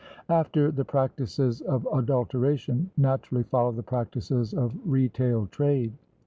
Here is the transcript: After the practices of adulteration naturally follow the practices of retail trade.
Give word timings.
After 0.29 0.71
the 0.71 0.83
practices 0.83 1.61
of 1.61 1.87
adulteration 1.93 2.89
naturally 2.97 3.43
follow 3.43 3.71
the 3.71 3.83
practices 3.83 4.51
of 4.51 4.73
retail 4.83 5.45
trade. 5.45 5.93